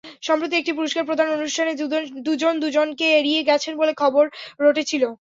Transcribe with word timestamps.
সম্প্রতি 0.21 0.55
একটি 0.57 0.71
পুরস্কার 0.77 1.03
প্রদান 1.05 1.27
অনুষ্ঠানে 1.37 1.71
দুজন 2.27 2.53
দুজনকে 2.59 3.05
এড়িয়ে 3.19 3.41
গেছেন 3.49 3.73
বলে 3.81 3.93
খবর 4.01 4.23
রটেছিল। 4.59 5.03